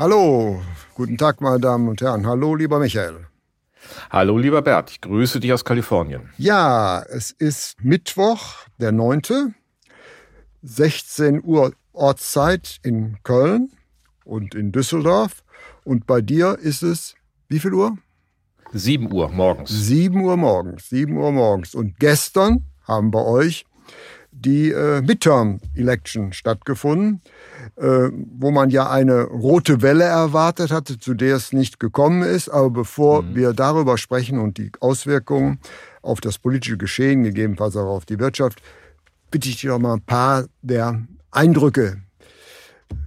[0.00, 0.62] Hallo,
[0.94, 2.26] guten Tag, meine Damen und Herren.
[2.26, 3.26] Hallo, lieber Michael.
[4.08, 4.90] Hallo, lieber Bert.
[4.92, 6.30] Ich grüße dich aus Kalifornien.
[6.38, 9.54] Ja, es ist Mittwoch, der 9.
[10.62, 13.72] 16 Uhr Ortszeit in Köln
[14.24, 15.44] und in Düsseldorf.
[15.84, 17.14] Und bei dir ist es
[17.48, 17.98] wie viel Uhr?
[18.72, 19.68] 7 Uhr morgens.
[19.68, 21.74] 7 Uhr morgens, 7 Uhr morgens.
[21.74, 23.66] Und gestern haben bei euch
[24.32, 27.20] die äh, Midterm-Election stattgefunden,
[27.76, 28.08] äh,
[28.38, 32.48] wo man ja eine rote Welle erwartet hatte, zu der es nicht gekommen ist.
[32.48, 33.34] Aber bevor mhm.
[33.34, 35.58] wir darüber sprechen und die Auswirkungen
[36.02, 38.62] auf das politische Geschehen, gegebenenfalls auch auf die Wirtschaft,
[39.30, 42.02] bitte ich dich doch mal ein paar der Eindrücke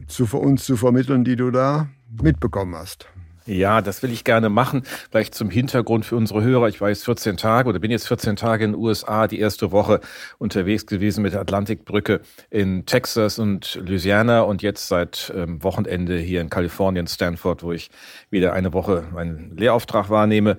[0.08, 1.88] zu, uns zu vermitteln, die du da
[2.22, 3.08] mitbekommen hast.
[3.46, 4.84] Ja, das will ich gerne machen.
[5.12, 6.70] Vielleicht zum Hintergrund für unsere Hörer.
[6.70, 9.74] Ich war jetzt 14 Tage oder bin jetzt 14 Tage in den USA, die erste
[9.74, 10.00] Woche
[10.38, 16.40] unterwegs gewesen mit der Atlantikbrücke in Texas und Louisiana und jetzt seit ähm, Wochenende hier
[16.40, 17.90] in Kalifornien, Stanford, wo ich
[18.30, 20.56] wieder eine Woche meinen Lehrauftrag wahrnehme.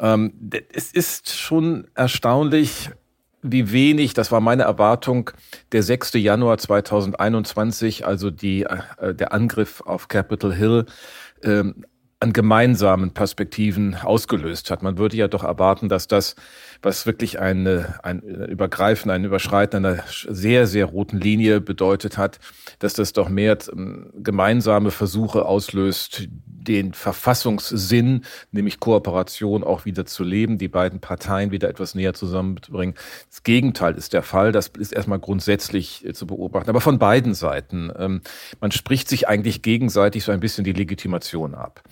[0.00, 0.32] Ähm,
[0.72, 2.90] es ist schon erstaunlich,
[3.42, 5.30] wie wenig, das war meine Erwartung,
[5.72, 6.14] der 6.
[6.14, 10.86] Januar 2021, also die, äh, der Angriff auf Capitol Hill,
[11.42, 11.84] ähm,
[12.24, 14.82] an gemeinsamen Perspektiven ausgelöst hat.
[14.82, 16.36] Man würde ja doch erwarten, dass das,
[16.80, 22.40] was wirklich eine, ein Übergreifen, ein Überschreiten einer sehr, sehr roten Linie bedeutet hat,
[22.78, 30.24] dass das doch mehr ähm, gemeinsame Versuche auslöst, den Verfassungssinn, nämlich Kooperation auch wieder zu
[30.24, 32.94] leben, die beiden Parteien wieder etwas näher zusammenzubringen.
[33.28, 34.50] Das Gegenteil ist der Fall.
[34.50, 37.92] Das ist erstmal grundsätzlich äh, zu beobachten, aber von beiden Seiten.
[37.98, 38.22] Ähm,
[38.62, 41.82] man spricht sich eigentlich gegenseitig so ein bisschen die Legitimation ab.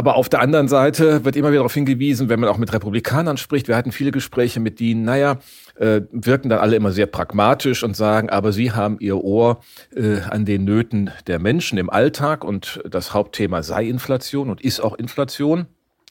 [0.00, 3.36] Aber auf der anderen Seite wird immer wieder darauf hingewiesen, wenn man auch mit Republikanern
[3.36, 5.36] spricht, wir hatten viele Gespräche mit denen, naja,
[5.74, 9.60] äh, wirken dann alle immer sehr pragmatisch und sagen, aber sie haben ihr Ohr
[9.94, 14.80] äh, an den Nöten der Menschen im Alltag und das Hauptthema sei Inflation und ist
[14.80, 15.66] auch Inflation.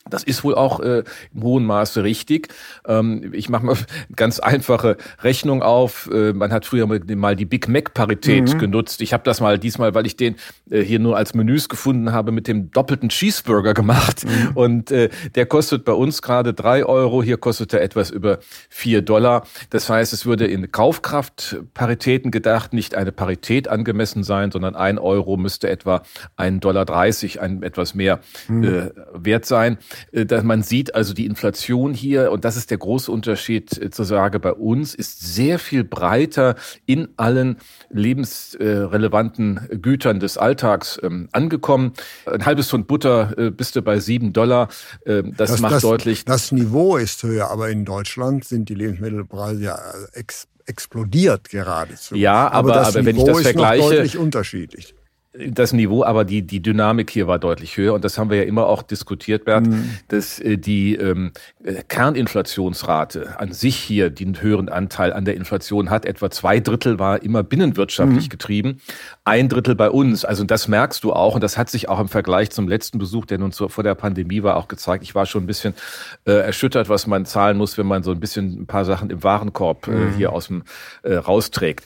[0.10, 2.50] Das ist wohl auch äh, im hohen Maße richtig.
[2.88, 3.78] Ähm, ich mache mal
[4.16, 6.10] ganz einfache Rechnung auf.
[6.12, 8.60] Äh, man hat früher mal die Big Mac-Parität mhm.
[8.60, 9.02] genutzt.
[9.02, 10.36] Ich habe das mal diesmal, weil ich den
[10.70, 14.26] äh, hier nur als Menüs gefunden habe, mit dem doppelten Cheeseburger gemacht.
[14.26, 14.52] Mhm.
[14.56, 17.22] Und äh, der kostet bei uns gerade drei Euro.
[17.22, 18.40] Hier kostet er etwas über
[18.70, 19.46] vier Dollar.
[19.70, 25.38] Das heißt, es würde in Kaufkraftparitäten gedacht nicht eine Parität angemessen sein, sondern ein Euro
[25.38, 26.02] müsste etwa
[26.36, 28.64] ein Dollar dreißig, ein etwas mehr mhm.
[28.64, 29.78] äh, wert sein.
[30.12, 33.90] Äh, dass man sieht also die Inflation hier, und das ist der große Unterschied äh,
[33.90, 36.56] zur Sage bei uns, ist sehr viel breiter
[36.86, 37.58] in allen
[37.90, 41.94] lebensrelevanten Gütern des Alltags ähm, angekommen.
[42.26, 44.70] Ein halbes Pfund Butter äh, bist du bei sieben Dollar.
[45.06, 46.26] Ähm, das, das macht das, deutlich.
[46.26, 49.80] Das Niveau ist höher, aber in Deutschland sind die Lebensmittelpreise ja
[50.14, 52.16] ex explodiert geradezu.
[52.16, 54.94] Ja, aber, aber, aber wenn ich das vergleiche, ist deutlich unterschiedlich
[55.34, 57.94] das Niveau, aber die, die Dynamik hier war deutlich höher.
[57.94, 59.92] Und das haben wir ja immer auch diskutiert, Bert, mhm.
[60.08, 61.32] dass äh, die ähm,
[61.64, 66.06] äh, Kerninflationsrate an sich hier den höheren Anteil an der Inflation hat.
[66.06, 68.30] Etwa zwei Drittel war immer binnenwirtschaftlich mhm.
[68.30, 68.82] getrieben,
[69.24, 70.26] ein Drittel bei uns.
[70.26, 71.36] Also das merkst du auch.
[71.36, 74.42] Und das hat sich auch im Vergleich zum letzten Besuch, der nun vor der Pandemie
[74.42, 75.04] war, auch gezeigt.
[75.04, 75.76] Ich war schon ein bisschen
[76.26, 79.24] äh, erschüttert, was man zahlen muss, wenn man so ein bisschen ein paar Sachen im
[79.24, 80.14] Warenkorb äh, mhm.
[80.16, 80.64] hier aus dem
[81.04, 81.86] äh, rausträgt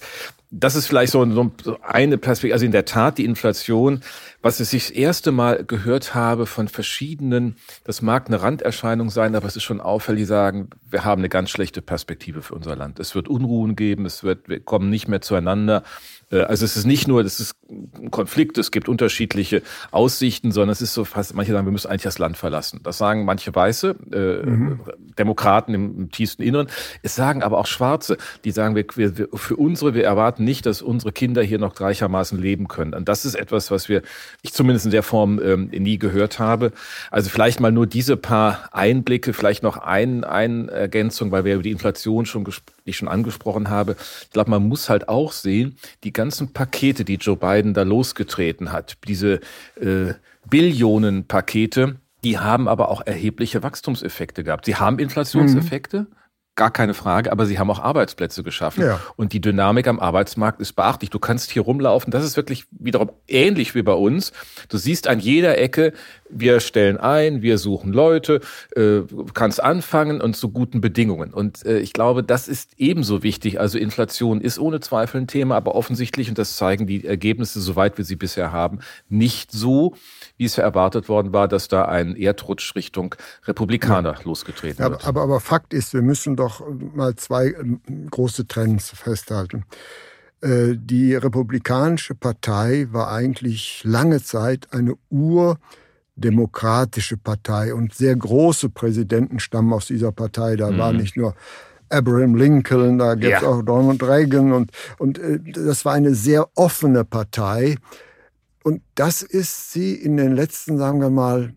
[0.55, 2.53] das ist vielleicht so, so eine Perspektive.
[2.53, 4.01] Also in der Tat die Inflation,
[4.43, 7.55] was ich das erste Mal gehört habe von verschiedenen,
[7.85, 11.29] das mag eine Randerscheinung sein, aber es ist schon auffällig, die sagen, wir haben eine
[11.29, 12.99] ganz schlechte Perspektive für unser Land.
[12.99, 15.83] Es wird Unruhen geben, es wird, wir kommen nicht mehr zueinander.
[16.29, 19.61] Äh, also es ist nicht nur, das ist ein Konflikt, es gibt unterschiedliche
[19.91, 22.81] Aussichten, sondern es ist so fast, manche sagen, wir müssen eigentlich das Land verlassen.
[22.83, 24.81] Das sagen manche Weiße, äh, mhm.
[25.17, 26.67] Demokraten im, im, tiefsten Inneren.
[27.01, 30.81] Es sagen aber auch Schwarze, die sagen, wir, wir, für unsere, wir erwarten nicht, dass
[30.81, 32.93] unsere Kinder hier noch gleichermaßen leben können.
[32.93, 34.01] Und das ist etwas, was wir,
[34.41, 36.71] ich zumindest in der Form ähm, nie gehört habe.
[37.11, 41.63] Also vielleicht mal nur diese paar Einblicke, vielleicht noch ein, eine Ergänzung, weil wir über
[41.63, 42.45] die Inflation schon,
[42.85, 43.95] ich schon angesprochen habe.
[44.23, 48.71] Ich glaube, man muss halt auch sehen, die ganzen Pakete, die Joe Biden da losgetreten
[48.71, 49.39] hat, diese
[49.79, 50.13] äh,
[50.49, 54.65] Billionen Pakete, die haben aber auch erhebliche Wachstumseffekte gehabt.
[54.65, 56.07] Sie haben Inflationseffekte, mhm.
[56.55, 58.83] Gar keine Frage, aber sie haben auch Arbeitsplätze geschaffen.
[58.83, 58.99] Ja.
[59.15, 61.09] Und die Dynamik am Arbeitsmarkt ist beachtlich.
[61.09, 64.33] Du kannst hier rumlaufen, das ist wirklich wiederum ähnlich wie bei uns.
[64.69, 65.93] Du siehst an jeder Ecke,
[66.33, 68.41] wir stellen ein, wir suchen Leute,
[68.75, 69.01] äh,
[69.33, 71.33] kannst anfangen und zu guten Bedingungen.
[71.33, 73.59] Und äh, ich glaube, das ist ebenso wichtig.
[73.59, 77.97] Also Inflation ist ohne Zweifel ein Thema, aber offensichtlich, und das zeigen die Ergebnisse, soweit
[77.97, 79.95] wir sie bisher haben, nicht so,
[80.37, 83.15] wie es ja erwartet worden war, dass da ein Erdrutsch Richtung
[83.45, 84.23] Republikaner ja.
[84.23, 85.05] losgetreten wird.
[85.05, 86.63] Aber, aber Fakt ist, wir müssen doch
[86.93, 89.65] mal zwei ähm, große Trends festhalten.
[90.43, 94.95] Äh, die Republikanische Partei war eigentlich lange Zeit eine
[96.15, 100.55] urdemokratische Partei und sehr große Präsidenten stammen aus dieser Partei.
[100.55, 100.77] Da mhm.
[100.77, 101.35] war nicht nur
[101.89, 103.47] Abraham Lincoln, da gibt es ja.
[103.47, 107.77] auch Donald Reagan und, und äh, das war eine sehr offene Partei.
[108.63, 111.53] Und das ist sie in den letzten, sagen wir mal,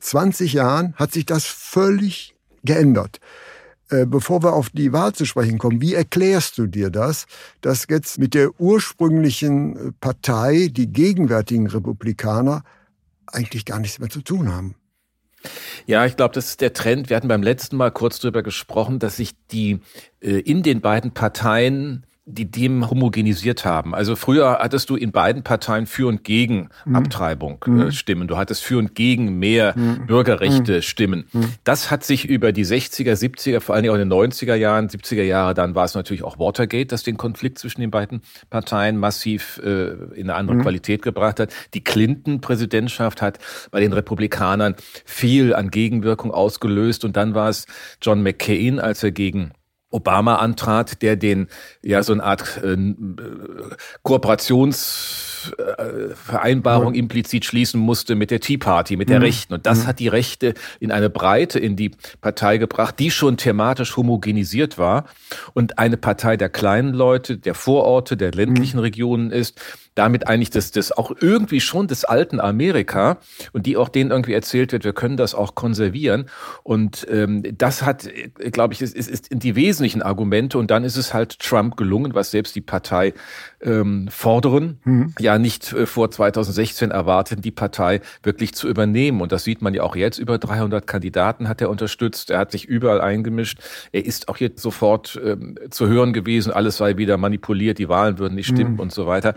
[0.00, 3.20] 20 Jahren, hat sich das völlig geändert.
[3.90, 7.26] Äh, bevor wir auf die Wahl zu sprechen kommen, wie erklärst du dir das,
[7.62, 12.62] dass jetzt mit der ursprünglichen äh, Partei die gegenwärtigen Republikaner
[13.32, 14.74] eigentlich gar nichts mehr zu tun haben?
[15.86, 17.08] Ja, ich glaube, das ist der Trend.
[17.08, 19.80] Wir hatten beim letzten Mal kurz darüber gesprochen, dass sich die
[20.20, 23.94] äh, in den beiden Parteien die Themen homogenisiert haben.
[23.94, 26.96] Also früher hattest du in beiden Parteien für und gegen mhm.
[26.96, 27.92] Abtreibung äh, mhm.
[27.92, 28.28] Stimmen.
[28.28, 30.06] Du hattest für und gegen mehr mhm.
[30.06, 30.82] Bürgerrechte mhm.
[30.82, 31.24] Stimmen.
[31.32, 31.54] Mhm.
[31.64, 34.88] Das hat sich über die 60er, 70er, vor allen Dingen auch in den 90er Jahren,
[34.88, 38.20] 70er Jahre, dann war es natürlich auch Watergate, das den Konflikt zwischen den beiden
[38.50, 40.62] Parteien massiv äh, in eine andere mhm.
[40.62, 41.52] Qualität gebracht hat.
[41.72, 43.38] Die Clinton-Präsidentschaft hat
[43.70, 44.74] bei den Republikanern
[45.06, 47.66] viel an Gegenwirkung ausgelöst und dann war es
[48.02, 49.52] John McCain, als er gegen
[49.90, 51.48] Obama antrat, der den
[51.82, 52.76] ja so eine Art äh,
[54.02, 59.24] Kooperationsvereinbarung äh, implizit schließen musste mit der Tea Party, mit der mhm.
[59.24, 59.54] Rechten.
[59.54, 59.86] Und das mhm.
[59.86, 65.06] hat die Rechte in eine Breite in die Partei gebracht, die schon thematisch homogenisiert war
[65.54, 68.82] und eine Partei der kleinen Leute, der Vororte, der ländlichen mhm.
[68.82, 69.58] Regionen ist,
[69.98, 73.18] damit eigentlich das, das auch irgendwie schon des alten Amerika
[73.52, 76.26] und die auch denen irgendwie erzählt wird, wir können das auch konservieren.
[76.62, 78.08] Und ähm, das hat,
[78.52, 80.56] glaube ich, ist, ist, ist die wesentlichen Argumente.
[80.56, 83.12] Und dann ist es halt Trump gelungen, was selbst die Partei
[83.60, 85.14] ähm, fordern, mhm.
[85.18, 89.20] ja nicht äh, vor 2016 erwarten, die Partei wirklich zu übernehmen.
[89.20, 90.18] Und das sieht man ja auch jetzt.
[90.18, 92.30] Über 300 Kandidaten hat er unterstützt.
[92.30, 93.58] Er hat sich überall eingemischt.
[93.90, 96.52] Er ist auch jetzt sofort ähm, zu hören gewesen.
[96.52, 97.78] Alles sei wieder manipuliert.
[97.78, 98.80] Die Wahlen würden nicht stimmen mhm.
[98.80, 99.34] und so weiter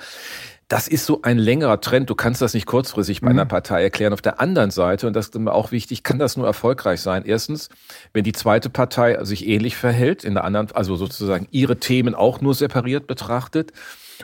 [0.72, 2.10] das ist so ein längerer Trend.
[2.10, 3.50] Du kannst das nicht kurzfristig bei einer mhm.
[3.50, 4.14] Partei erklären.
[4.14, 7.24] Auf der anderen Seite, und das ist immer auch wichtig, kann das nur erfolgreich sein.
[7.26, 7.68] Erstens,
[8.14, 12.40] wenn die zweite Partei sich ähnlich verhält, in der anderen, also sozusagen ihre Themen auch
[12.40, 13.74] nur separiert betrachtet.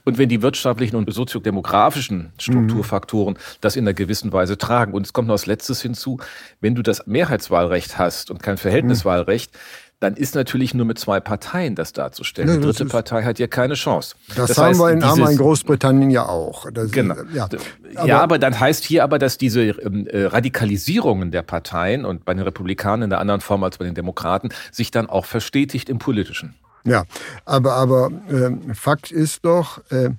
[0.05, 3.57] Und wenn die wirtschaftlichen und soziodemografischen Strukturfaktoren mhm.
[3.59, 4.93] das in einer gewissen Weise tragen.
[4.93, 6.19] Und es kommt noch als letztes hinzu,
[6.61, 11.19] wenn du das Mehrheitswahlrecht hast und kein Verhältniswahlrecht, mhm dann ist natürlich nur mit zwei
[11.19, 12.49] Parteien das darzustellen.
[12.49, 14.15] Ja, die dritte Partei hat ja keine Chance.
[14.35, 16.69] Das, das haben heißt, wir in, dieses, in Großbritannien ja auch.
[16.71, 17.15] Das, genau.
[17.33, 17.49] Ja.
[17.95, 22.25] Aber, ja, aber dann heißt hier aber, dass diese ähm, äh, Radikalisierungen der Parteien und
[22.25, 25.89] bei den Republikanern in der anderen Form als bei den Demokraten sich dann auch verstetigt
[25.89, 26.53] im Politischen.
[26.83, 27.03] Ja,
[27.45, 30.11] aber, aber äh, Fakt ist doch, äh,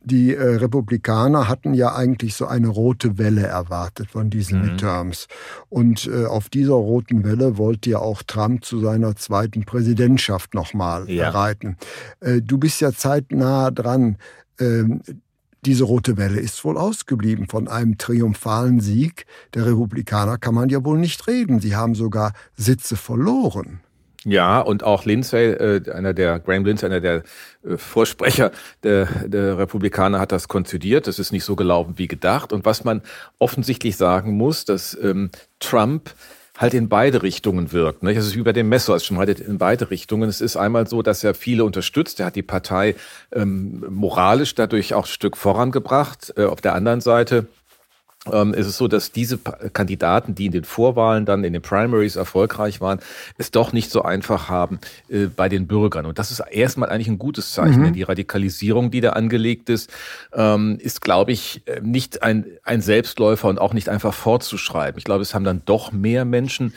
[0.00, 4.66] die äh, Republikaner hatten ja eigentlich so eine rote Welle erwartet von diesen mhm.
[4.66, 5.28] Midterms.
[5.68, 11.08] Und äh, auf dieser roten Welle wollte ja auch Trump zu seiner zweiten Präsidentschaft nochmal
[11.10, 11.30] ja.
[11.30, 11.76] reiten.
[12.20, 14.16] Äh, du bist ja zeitnah dran.
[14.60, 15.02] Ähm,
[15.64, 17.48] diese rote Welle ist wohl ausgeblieben.
[17.48, 21.60] Von einem triumphalen Sieg der Republikaner kann man ja wohl nicht reden.
[21.60, 23.80] Sie haben sogar Sitze verloren.
[24.24, 27.22] Ja, und auch Lindsay, äh, einer der, Graham Lindsay, einer der
[27.64, 28.50] äh, Vorsprecher
[28.82, 31.06] der, der Republikaner hat das konzidiert.
[31.06, 32.52] Das ist nicht so gelaufen wie gedacht.
[32.52, 33.02] Und was man
[33.38, 36.14] offensichtlich sagen muss, dass ähm, Trump
[36.58, 38.02] halt in beide Richtungen wirkt.
[38.02, 38.14] Ne?
[38.14, 40.28] Das ist wie bei dem Messer, es schneidet in beide Richtungen.
[40.28, 42.18] Es ist einmal so, dass er viele unterstützt.
[42.18, 42.96] Er hat die Partei
[43.32, 46.34] ähm, moralisch dadurch auch ein Stück vorangebracht.
[46.36, 47.46] Äh, auf der anderen Seite
[48.32, 52.16] ähm, ist es so, dass diese Kandidaten, die in den Vorwahlen dann in den Primaries
[52.16, 53.00] erfolgreich waren,
[53.36, 56.06] es doch nicht so einfach haben äh, bei den Bürgern.
[56.06, 57.84] Und das ist erstmal eigentlich ein gutes Zeichen, mhm.
[57.84, 59.90] denn die Radikalisierung, die da angelegt ist,
[60.32, 64.98] ähm, ist, glaube ich, äh, nicht ein, ein Selbstläufer und auch nicht einfach fortzuschreiben.
[64.98, 66.74] Ich glaube, es haben dann doch mehr Menschen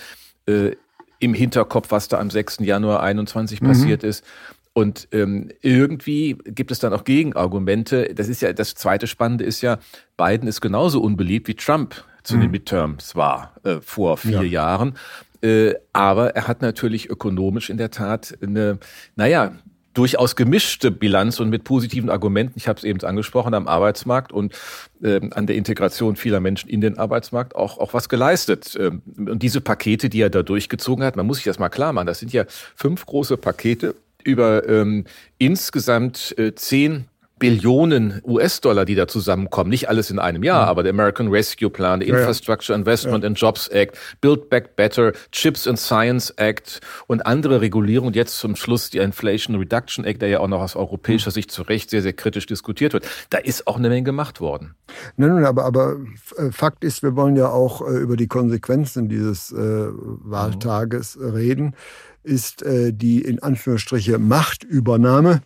[0.48, 0.72] äh,
[1.20, 2.60] im Hinterkopf, was da am 6.
[2.62, 3.68] Januar 21 mhm.
[3.68, 4.24] passiert ist.
[4.74, 8.14] Und ähm, irgendwie gibt es dann auch Gegenargumente.
[8.16, 9.80] Das ist ja das zweite Spannende ist ja,
[10.16, 12.42] Biden ist genauso unbeliebt wie Trump zu mhm.
[12.42, 14.44] den Midterms war äh, vor vier ja.
[14.44, 14.98] Jahren.
[15.42, 18.78] Äh, aber er hat natürlich ökonomisch in der Tat eine,
[19.16, 19.54] naja,
[19.94, 24.54] durchaus gemischte Bilanz und mit positiven Argumenten, ich habe es eben angesprochen, am Arbeitsmarkt und
[25.02, 28.78] äh, an der Integration vieler Menschen in den Arbeitsmarkt auch, auch was geleistet.
[28.80, 31.92] Ähm, und diese Pakete, die er da durchgezogen hat, man muss sich das mal klar
[31.92, 35.06] machen, das sind ja fünf große Pakete über ähm,
[35.38, 37.08] insgesamt äh, zehn
[37.42, 39.72] Billionen US-Dollar, die da zusammenkommen.
[39.72, 40.70] Nicht alles in einem Jahr, mhm.
[40.70, 43.28] aber der American Rescue Plan, der Infrastructure Investment ja.
[43.28, 48.14] and Jobs Act, Build Back Better, Chips and Science Act und andere Regulierungen.
[48.14, 51.34] Jetzt zum Schluss die Inflation Reduction Act, der ja auch noch aus europäischer mhm.
[51.34, 53.08] Sicht zu Recht sehr, sehr kritisch diskutiert wird.
[53.32, 54.76] Da ist auch eine Menge gemacht worden.
[55.18, 55.98] Nein, aber, aber
[56.38, 61.30] äh, Fakt ist, wir wollen ja auch äh, über die Konsequenzen dieses äh, Wahltages mhm.
[61.32, 61.76] reden,
[62.24, 65.42] ist äh, die in Anführungsstriche Machtübernahme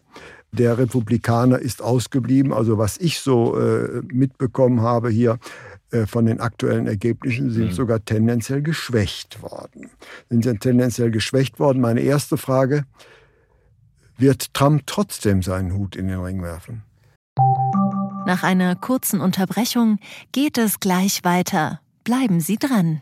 [0.51, 2.53] der Republikaner ist ausgeblieben.
[2.53, 5.37] Also was ich so äh, mitbekommen habe hier
[5.91, 7.71] äh, von den aktuellen Ergebnissen, sind mhm.
[7.73, 9.89] sogar tendenziell geschwächt worden.
[10.29, 11.81] Sind sie tendenziell geschwächt worden.
[11.81, 12.85] Meine erste Frage,
[14.17, 16.83] wird Trump trotzdem seinen Hut in den Ring werfen?
[18.25, 19.99] Nach einer kurzen Unterbrechung
[20.31, 21.81] geht es gleich weiter.
[22.03, 23.01] Bleiben Sie dran.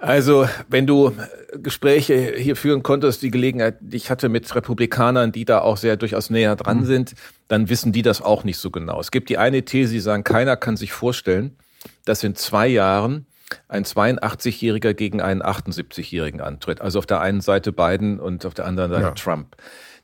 [0.00, 1.12] Also, wenn du
[1.54, 5.96] Gespräche hier führen konntest, die Gelegenheit, die ich hatte mit Republikanern, die da auch sehr
[5.96, 6.84] durchaus näher dran mhm.
[6.84, 7.14] sind,
[7.48, 9.00] dann wissen die das auch nicht so genau.
[9.00, 11.56] Es gibt die eine These, die sagen, keiner kann sich vorstellen,
[12.04, 13.26] dass in zwei Jahren
[13.68, 16.80] ein 82-Jähriger gegen einen 78-Jährigen antritt.
[16.80, 19.10] Also auf der einen Seite Biden und auf der anderen Seite ja.
[19.12, 19.56] Trump.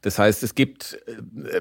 [0.03, 1.61] Das heißt, es gibt äh,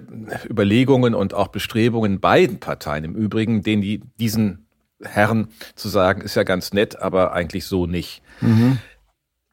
[0.50, 4.69] Überlegungen und auch Bestrebungen beiden Parteien im Übrigen, denen die diesen
[5.04, 8.22] Herren zu sagen, ist ja ganz nett, aber eigentlich so nicht.
[8.42, 8.80] Mhm.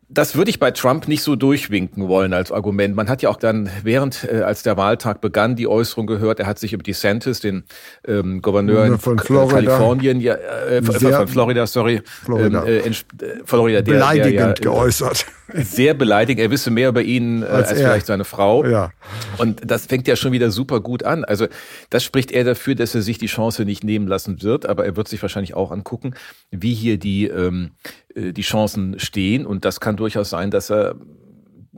[0.08, 2.94] Das würde ich bei Trump nicht so durchwinken wollen als Argument.
[2.94, 6.46] Man hat ja auch dann, während äh, als der Wahltag begann, die Äußerung gehört, er
[6.46, 7.64] hat sich über DeSantis, den
[8.06, 9.54] ähm, Gouverneur von Florida.
[9.56, 12.94] Kalifornien, ja, äh, von Florida, sorry, Florida, ähm, äh, äh,
[13.44, 15.26] Florida der, beleidigend der, ja, geäußert.
[15.52, 16.42] Sehr beleidigend.
[16.42, 18.64] Er wisse mehr über ihn äh, als, als vielleicht seine Frau.
[18.64, 18.90] Ja.
[19.38, 21.24] Und das fängt ja schon wieder super gut an.
[21.24, 21.46] Also
[21.90, 24.66] das spricht eher dafür, dass er sich die Chance nicht nehmen lassen wird.
[24.66, 26.14] Aber er wird sich wahrscheinlich auch angucken,
[26.50, 27.72] wie hier die ähm,
[28.14, 29.46] äh, die Chancen stehen.
[29.46, 30.96] Und das kann durchaus sein, dass er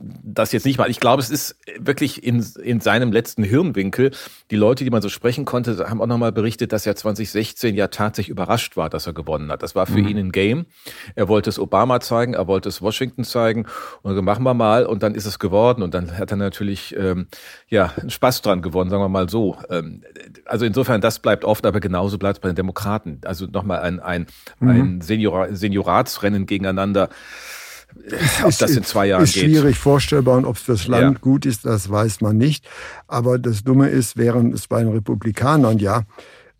[0.01, 0.89] das jetzt nicht mal.
[0.89, 4.11] Ich glaube, es ist wirklich in, in seinem letzten Hirnwinkel.
[4.49, 7.87] Die Leute, die man so sprechen konnte, haben auch nochmal berichtet, dass er 2016 ja
[7.87, 9.61] tatsächlich überrascht war, dass er gewonnen hat.
[9.61, 10.07] Das war für mhm.
[10.07, 10.65] ihn ein Game.
[11.15, 13.65] Er wollte es Obama zeigen, er wollte es Washington zeigen
[14.01, 16.95] und dann machen wir mal und dann ist es geworden und dann hat er natürlich
[16.97, 17.27] ähm,
[17.67, 19.57] ja einen Spaß dran gewonnen, sagen wir mal so.
[19.69, 20.03] Ähm,
[20.45, 23.19] also insofern, das bleibt oft, aber genauso bleibt es bei den Demokraten.
[23.25, 24.27] Also nochmal ein, ein,
[24.59, 24.69] mhm.
[24.69, 27.09] ein Senior, Senioratsrennen gegeneinander.
[28.43, 29.43] Ob das in zwei Jahren ist geht.
[29.43, 31.19] schwierig vorstellbar und ob es fürs Land ja.
[31.19, 32.67] gut ist, das weiß man nicht.
[33.07, 36.03] Aber das Dumme ist, während es bei den Republikanern ja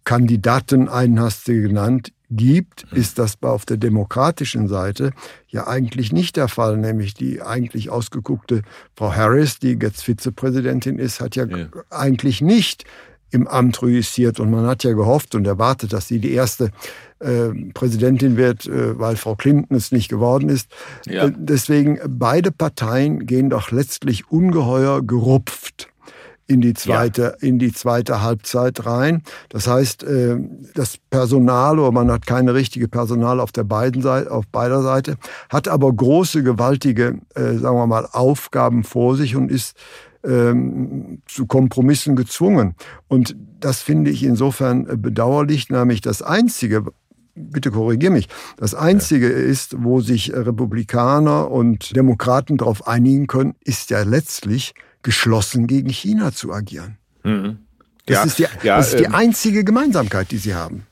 [0.03, 5.12] Kandidaten, einen hast du genannt, gibt, ist das auf der demokratischen Seite
[5.48, 6.77] ja eigentlich nicht der Fall.
[6.77, 8.62] Nämlich die eigentlich ausgeguckte
[8.95, 11.67] Frau Harris, die jetzt Vizepräsidentin ist, hat ja, ja.
[11.89, 12.86] eigentlich nicht
[13.31, 14.39] im Amt reüssiert.
[14.39, 16.71] Und man hat ja gehofft und erwartet, dass sie die erste
[17.19, 20.69] äh, Präsidentin wird, äh, weil Frau Clinton es nicht geworden ist.
[21.05, 21.25] Ja.
[21.25, 25.89] Äh, deswegen, beide Parteien gehen doch letztlich ungeheuer gerupft
[26.50, 27.48] in die zweite, ja.
[27.48, 29.21] in die zweite Halbzeit rein.
[29.50, 30.38] Das heißt, äh,
[30.74, 35.17] das Personal oder man hat keine richtige Personal auf der beiden Seite, auf beider Seite,
[35.50, 39.77] hat aber große, gewaltige, äh, sagen wir mal, Aufgaben vor sich und ist
[40.23, 42.75] ähm, zu Kompromissen gezwungen.
[43.07, 46.85] Und das finde ich insofern bedauerlich, nämlich das Einzige,
[47.35, 49.38] bitte korrigiere mich, das Einzige ja.
[49.38, 56.31] ist, wo sich Republikaner und Demokraten darauf einigen können, ist ja letztlich geschlossen gegen China
[56.33, 56.97] zu agieren.
[57.23, 57.59] Mhm.
[58.05, 60.85] Das, ja, ist die, ja, das ist die ähm, einzige Gemeinsamkeit, die sie haben.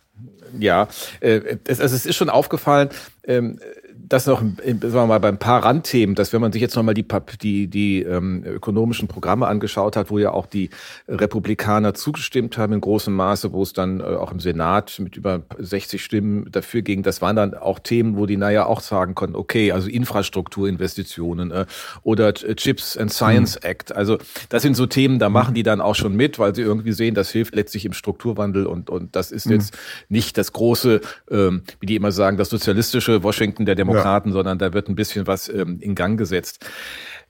[0.60, 0.88] Ja,
[1.20, 2.90] äh, es, also es ist schon aufgefallen,
[3.26, 3.60] ähm,
[4.10, 7.06] das noch, sagen wir mal, beim paar Randthemen, dass wenn man sich jetzt nochmal die,
[7.42, 10.70] die, die ähm, ökonomischen Programme angeschaut hat, wo ja auch die
[11.10, 15.42] Republikaner zugestimmt haben in großem Maße, wo es dann äh, auch im Senat mit über
[15.58, 19.36] 60 Stimmen dafür ging, das waren dann auch Themen, wo die naja auch sagen konnten,
[19.36, 21.66] okay, also Infrastrukturinvestitionen äh,
[22.04, 23.70] oder Chips and Science mhm.
[23.70, 23.94] Act.
[23.94, 26.94] Also das sind so Themen, da machen die dann auch schon mit, weil sie irgendwie
[26.94, 29.54] sehen, das hilft letztlich im Strukturwandel und, und das ist mhm.
[29.54, 33.97] jetzt nicht das große, ähm, wie die immer sagen, das sozialistische Washington der Demokraten.
[33.98, 34.34] Demokraten, ja.
[34.34, 36.66] sondern da wird ein bisschen was ähm, in Gang gesetzt.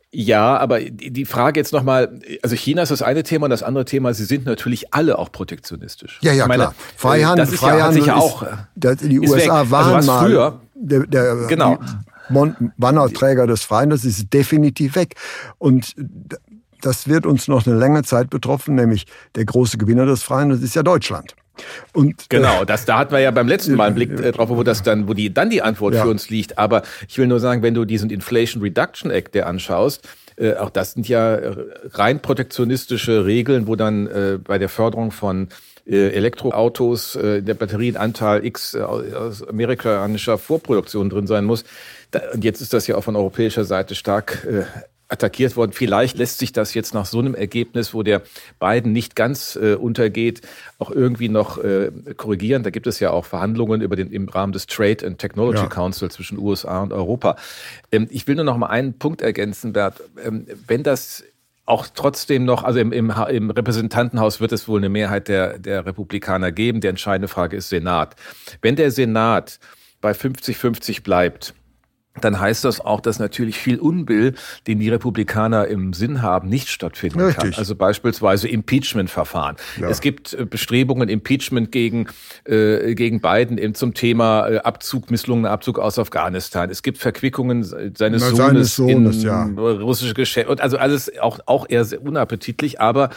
[0.09, 3.83] Ja, aber die Frage jetzt nochmal, also China ist das eine Thema und das andere
[3.83, 6.19] Thema, sie sind natürlich alle auch protektionistisch.
[6.21, 6.75] Ja, ja, meine, klar.
[6.95, 8.45] Freihandel, das ist Freihandel ja, auch,
[8.75, 9.71] das, die USA weg.
[9.71, 11.77] waren also mal früher, der, der, genau.
[12.77, 15.15] Bannerträger des Freihandels ist definitiv weg.
[15.57, 15.93] Und
[16.81, 20.75] das wird uns noch eine lange Zeit betroffen, nämlich der große Gewinner des Freihandels ist
[20.75, 21.35] ja Deutschland.
[21.93, 24.63] Und, genau, das, da hatten wir ja beim letzten Mal einen Blick äh, drauf, wo
[24.63, 26.03] das dann, wo die dann die Antwort ja.
[26.03, 26.57] für uns liegt.
[26.57, 30.69] Aber ich will nur sagen, wenn du diesen Inflation Reduction Act der anschaust, äh, auch
[30.69, 31.39] das sind ja
[31.91, 35.49] rein protektionistische Regeln, wo dann äh, bei der Förderung von
[35.85, 41.63] äh, Elektroautos äh, der Batterienanteil X äh, aus amerikanischer Vorproduktion drin sein muss.
[42.11, 44.63] Da, und jetzt ist das ja auch von europäischer Seite stark äh,
[45.09, 45.71] attackiert worden.
[45.71, 48.23] Vielleicht lässt sich das jetzt nach so einem Ergebnis, wo der
[48.59, 50.41] Biden nicht ganz äh, untergeht,
[50.79, 52.63] auch irgendwie noch äh, korrigieren.
[52.63, 55.67] Da gibt es ja auch Verhandlungen über den im Rahmen des Trade and Technology ja.
[55.67, 57.37] Council zwischen USA und Europa.
[57.91, 60.01] Ähm, ich will nur noch mal einen Punkt ergänzen, Bert.
[60.23, 61.23] Ähm, wenn das
[61.65, 65.85] auch trotzdem noch, also im, im, im Repräsentantenhaus wird es wohl eine Mehrheit der, der
[65.85, 66.79] Republikaner geben.
[66.79, 68.15] Die entscheidende Frage ist Senat.
[68.61, 69.59] Wenn der Senat
[69.99, 71.53] bei 50-50 bleibt,
[72.21, 74.33] dann heißt das auch, dass natürlich viel Unbill,
[74.67, 77.51] den die Republikaner im Sinn haben, nicht stattfinden Richtig.
[77.51, 77.53] kann.
[77.53, 79.57] Also beispielsweise Impeachment-Verfahren.
[79.79, 79.89] Ja.
[79.89, 82.07] Es gibt äh, Bestrebungen, Impeachment gegen,
[82.45, 86.69] äh, gegen Biden eben zum Thema äh, Abzug, misslungener Abzug aus Afghanistan.
[86.69, 89.43] Es gibt Verquickungen seines Na, Sohnes, seines Sohnes in ja.
[89.43, 90.51] russische Geschäfte.
[90.51, 93.09] Und also alles auch, auch eher sehr unappetitlich, aber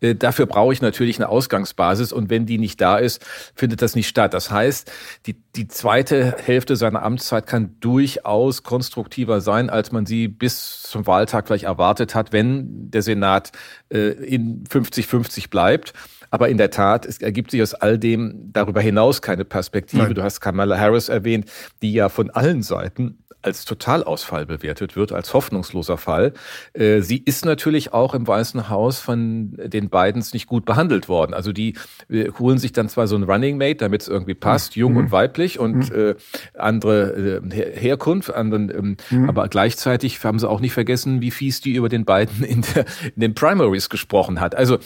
[0.00, 3.94] äh, dafür brauche ich natürlich eine Ausgangsbasis und wenn die nicht da ist, findet das
[3.94, 4.34] nicht statt.
[4.34, 4.90] Das heißt,
[5.26, 10.82] die, die zweite Hälfte seiner Amtszeit kann durchaus durchaus konstruktiver sein, als man sie bis
[10.82, 13.52] zum Wahltag vielleicht erwartet hat, wenn der Senat
[13.92, 15.92] äh, in 50-50 bleibt.
[16.36, 20.02] Aber in der Tat, es ergibt sich aus all dem darüber hinaus keine Perspektive.
[20.02, 20.14] Nein.
[20.14, 21.50] Du hast Kamala Harris erwähnt,
[21.80, 26.32] die ja von allen Seiten als Totalausfall bewertet wird, als hoffnungsloser Fall.
[26.74, 31.32] Äh, sie ist natürlich auch im Weißen Haus von den Bidens nicht gut behandelt worden.
[31.32, 31.74] Also die
[32.10, 34.98] äh, holen sich dann zwar so ein Running Mate, damit es irgendwie passt, jung mhm.
[34.98, 35.96] und weiblich und mhm.
[35.96, 36.14] äh,
[36.58, 39.28] andere äh, Herkunft, anderen, ähm, mhm.
[39.28, 42.84] aber gleichzeitig haben sie auch nicht vergessen, wie fies die über den Biden in, der,
[43.14, 44.56] in den Primaries gesprochen hat.
[44.56, 44.78] Also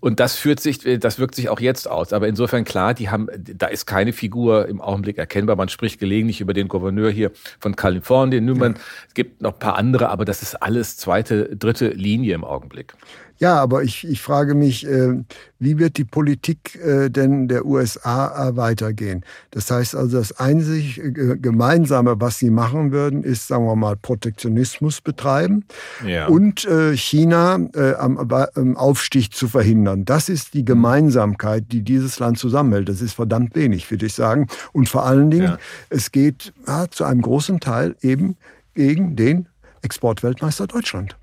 [0.00, 2.12] und das führt sich, das wirkt sich auch jetzt aus.
[2.12, 5.56] Aber insofern klar, die haben, da ist keine Figur im Augenblick erkennbar.
[5.56, 8.74] Man spricht gelegentlich über den Gouverneur hier von Kalifornien Newman.
[8.74, 8.80] Ja.
[9.08, 12.94] Es gibt noch ein paar andere, aber das ist alles zweite, dritte Linie im Augenblick.
[13.38, 15.14] Ja, aber ich, ich frage mich, äh,
[15.60, 19.24] wie wird die Politik äh, denn der USA weitergehen?
[19.52, 23.96] Das heißt also, das einzig äh, Gemeinsame, was sie machen würden, ist, sagen wir mal,
[23.96, 25.64] Protektionismus betreiben
[26.04, 26.26] ja.
[26.26, 30.04] und äh, China äh, am, am Aufstieg zu verhindern.
[30.04, 32.88] Das ist die Gemeinsamkeit, die dieses Land zusammenhält.
[32.88, 34.48] Das ist verdammt wenig, würde ich sagen.
[34.72, 35.58] Und vor allen Dingen, ja.
[35.90, 38.36] es geht ja, zu einem großen Teil eben
[38.74, 39.48] gegen den
[39.82, 41.16] Exportweltmeister Deutschland.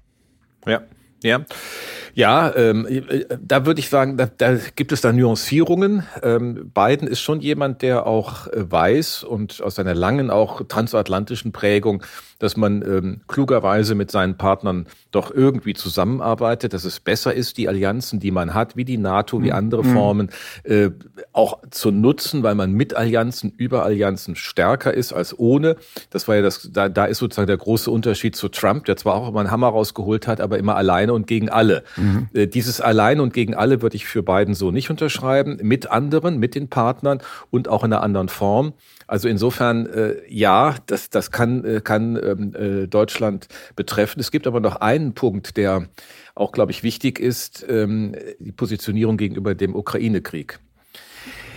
[0.65, 0.81] Ja,
[1.23, 1.45] ja.
[2.13, 6.03] Ja, ähm, äh, da würde ich sagen, da, da gibt es da Nuancierungen.
[6.23, 11.51] Ähm, Biden ist schon jemand, der auch äh, weiß und aus seiner langen auch transatlantischen
[11.51, 12.03] Prägung
[12.39, 17.69] dass man ähm, klugerweise mit seinen Partnern doch irgendwie zusammenarbeitet, dass es besser ist, die
[17.69, 19.55] Allianzen, die man hat, wie die NATO, wie mhm.
[19.55, 19.93] andere mhm.
[19.93, 20.29] Formen,
[20.63, 20.89] äh,
[21.31, 25.77] auch zu nutzen, weil man mit Allianzen, über Allianzen stärker ist als ohne.
[26.09, 29.15] Das war ja das, da, da ist sozusagen der große Unterschied zu Trump, der zwar
[29.15, 31.83] auch immer einen Hammer rausgeholt hat, aber immer alleine und gegen alle.
[31.95, 32.27] Mhm.
[32.33, 36.37] Äh, dieses allein und gegen alle würde ich für Biden so nicht unterschreiben, mit anderen,
[36.37, 37.19] mit den Partnern
[37.49, 38.73] und auch in einer anderen Form.
[39.07, 44.19] Also insofern, äh, ja, das, das kann, äh, kann ähm, äh, Deutschland betreffen.
[44.19, 45.87] Es gibt aber noch einen Punkt, der
[46.33, 50.59] auch, glaube ich, wichtig ist, ähm, die Positionierung gegenüber dem Ukraine-Krieg.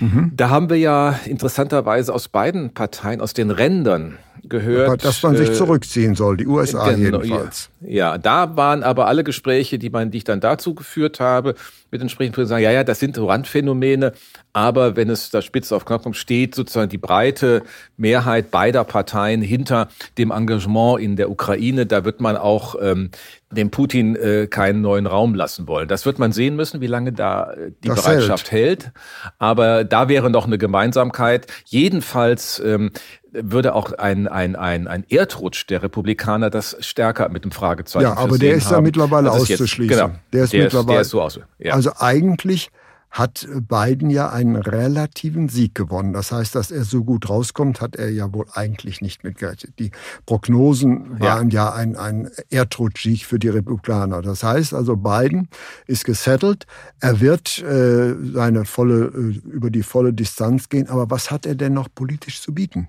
[0.01, 0.33] Mhm.
[0.37, 5.05] Da haben wir ja interessanterweise aus beiden Parteien, aus den Rändern gehört.
[5.05, 7.71] Dass man sich äh, zurückziehen soll, die USA genau, jedenfalls.
[7.81, 11.55] Ja, ja, da waren aber alle Gespräche, die, man, die ich dann dazu geführt habe,
[11.91, 14.13] mit entsprechenden sagen, ja, ja, das sind Randphänomene,
[14.53, 17.63] aber wenn es da spitz auf Knopf kommt, steht sozusagen die breite
[17.97, 21.87] Mehrheit beider Parteien hinter dem Engagement in der Ukraine.
[21.87, 23.11] Da wird man auch ähm,
[23.51, 25.89] dem Putin äh, keinen neuen Raum lassen wollen.
[25.89, 28.85] Das wird man sehen müssen, wie lange da äh, die das Bereitschaft hält.
[28.85, 28.93] hält.
[29.39, 31.47] Aber da wäre noch eine Gemeinsamkeit.
[31.65, 32.91] Jedenfalls ähm,
[33.43, 38.17] würde auch ein, ein, ein, ein Erdrutsch der Republikaner das stärker mit dem Fragezeichen Ja,
[38.17, 38.75] aber der ist haben.
[38.75, 39.97] ja mittlerweile auszuschließen.
[39.97, 41.01] Jetzt, genau, der ist der mittlerweile.
[41.01, 41.41] Ist, der ist so aus.
[41.59, 41.75] Ja.
[41.75, 42.71] Also eigentlich
[43.11, 46.13] hat Biden ja einen relativen Sieg gewonnen.
[46.13, 49.79] Das heißt, dass er so gut rauskommt, hat er ja wohl eigentlich nicht mitgerechnet.
[49.79, 49.91] Die
[50.27, 54.21] Prognosen waren ja, ja ein, ein Erdrutschsieg für die Republikaner.
[54.21, 55.49] Das heißt also, Biden
[55.87, 56.67] ist gesettelt.
[57.01, 60.89] Er wird äh, seine volle, äh, über die volle Distanz gehen.
[60.89, 62.89] Aber was hat er denn noch politisch zu bieten?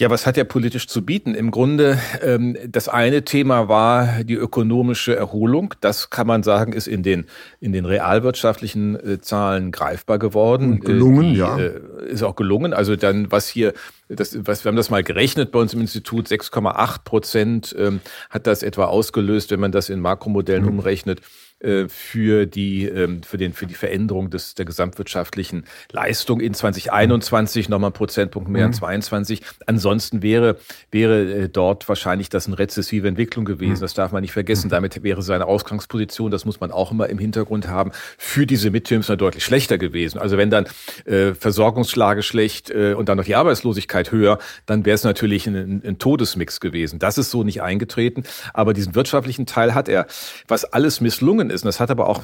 [0.00, 1.34] Ja, was hat er politisch zu bieten?
[1.34, 5.74] Im Grunde, ähm, das eine Thema war die ökonomische Erholung.
[5.82, 7.26] Das kann man sagen, ist in den,
[7.60, 10.72] in den realwirtschaftlichen äh, Zahlen greifbar geworden.
[10.72, 11.58] Und gelungen, äh, die, ja.
[11.58, 12.72] Äh, ist auch gelungen.
[12.72, 13.74] Also dann, was hier,
[14.08, 18.46] das, was, wir haben das mal gerechnet bei uns im Institut, 6,8 Prozent ähm, hat
[18.46, 20.78] das etwa ausgelöst, wenn man das in Makromodellen mhm.
[20.78, 21.20] umrechnet.
[21.60, 27.68] Äh, für die, ähm, für den, für die Veränderung des, der gesamtwirtschaftlichen Leistung in 2021
[27.68, 28.72] nochmal ein Prozentpunkt mehr mhm.
[28.72, 29.42] 22.
[29.66, 30.56] Ansonsten wäre,
[30.90, 33.74] wäre äh, dort wahrscheinlich das eine rezessive Entwicklung gewesen.
[33.74, 33.80] Mhm.
[33.80, 34.68] Das darf man nicht vergessen.
[34.68, 34.70] Mhm.
[34.70, 39.08] Damit wäre seine Ausgangsposition, das muss man auch immer im Hintergrund haben, für diese Midterms
[39.08, 40.18] deutlich schlechter gewesen.
[40.18, 40.66] Also wenn dann
[41.04, 45.82] äh, Versorgungslage schlecht äh, und dann noch die Arbeitslosigkeit höher, dann wäre es natürlich ein,
[45.84, 46.98] ein Todesmix gewesen.
[46.98, 48.24] Das ist so nicht eingetreten.
[48.54, 50.06] Aber diesen wirtschaftlichen Teil hat er.
[50.48, 52.22] Was alles misslungen ist, und das hat aber auch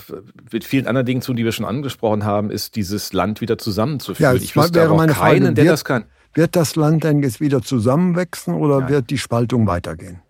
[0.53, 4.37] mit vielen anderen Dingen zu, die wir schon angesprochen haben, ist dieses Land wieder zusammenzuführen.
[4.37, 6.05] Ja, ich wüsste aber keinen, Frage, der wird, das kann.
[6.35, 8.89] Wird das Land denn jetzt wieder zusammenwachsen oder ja.
[8.89, 10.21] wird die Spaltung weitergehen?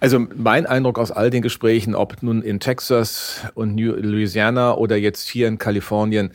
[0.00, 4.96] Also mein Eindruck aus all den Gesprächen, ob nun in Texas und New Louisiana oder
[4.96, 6.32] jetzt hier in Kalifornien,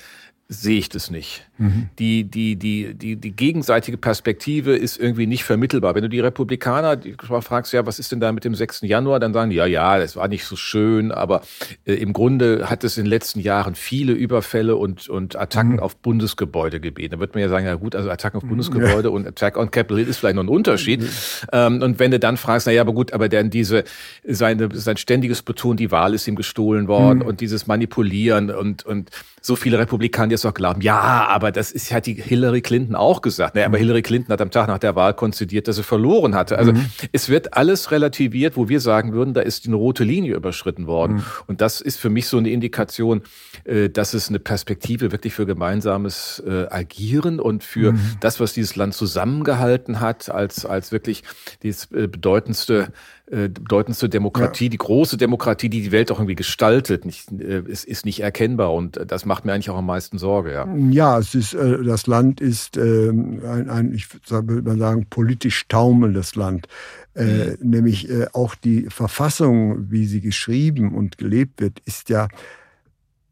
[0.49, 1.45] sehe ich das nicht.
[1.57, 1.89] Mhm.
[1.99, 5.93] Die, die, die, die, die gegenseitige Perspektive ist irgendwie nicht vermittelbar.
[5.93, 8.81] Wenn du die Republikaner die fragst, ja, was ist denn da mit dem 6.
[8.83, 11.41] Januar, dann sagen die, ja, ja, das war nicht so schön, aber
[11.85, 15.79] äh, im Grunde hat es in den letzten Jahren viele Überfälle und, und Attacken mhm.
[15.79, 17.15] auf Bundesgebäude gebeten.
[17.15, 18.49] Da wird man ja sagen, ja gut, also Attacken auf mhm.
[18.49, 19.13] Bundesgebäude ja.
[19.13, 21.01] und Attack on Capitol Hill ist vielleicht noch ein Unterschied.
[21.01, 21.07] Mhm.
[21.51, 23.83] Ähm, und wenn du dann fragst, na ja, aber gut, aber dann diese,
[24.23, 27.25] seine, sein ständiges Betonen, die Wahl ist ihm gestohlen worden mhm.
[27.25, 29.09] und dieses Manipulieren und, und
[29.41, 33.21] so viele Republikaner jetzt auch glauben, ja, aber das ist hat die Hillary Clinton auch
[33.21, 33.55] gesagt.
[33.55, 33.77] Naja, aber.
[33.77, 36.57] Hillary Clinton hat am Tag nach der Wahl konzidiert, dass sie verloren hatte.
[36.57, 36.85] Also mhm.
[37.11, 41.17] es wird alles relativiert, wo wir sagen würden, da ist eine rote Linie überschritten worden.
[41.17, 41.23] Mhm.
[41.47, 43.21] Und das ist für mich so eine Indikation,
[43.63, 47.99] äh, dass es eine Perspektive wirklich für gemeinsames äh, Agieren und für mhm.
[48.19, 51.23] das, was dieses Land zusammengehalten hat, als, als wirklich
[51.63, 52.89] das äh, bedeutendste
[53.29, 54.69] äh, bedeutendste Demokratie, ja.
[54.69, 58.73] die große Demokratie, die die Welt auch irgendwie gestaltet, nicht, äh, ist, ist nicht erkennbar
[58.73, 60.53] und das macht mir eigentlich auch am meisten Sorge.
[60.53, 65.07] Ja, ja es ist, äh, das Land ist äh, ein, ein, ich würde mal sagen,
[65.09, 66.67] politisch taumelndes Land.
[67.15, 67.69] Äh, mhm.
[67.69, 72.29] Nämlich äh, auch die Verfassung, wie sie geschrieben und gelebt wird, ist ja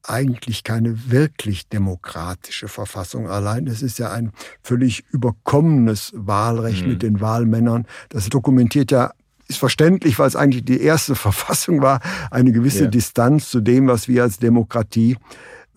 [0.03, 3.65] eigentlich keine wirklich demokratische Verfassung allein.
[3.67, 4.31] Es ist ja ein
[4.61, 6.89] völlig überkommenes Wahlrecht mhm.
[6.89, 7.85] mit den Wahlmännern.
[8.09, 9.11] Das dokumentiert ja
[9.47, 11.99] ist verständlich, weil es eigentlich die erste Verfassung war,
[12.31, 12.89] eine gewisse ja.
[12.89, 15.17] Distanz zu dem, was wir als Demokratie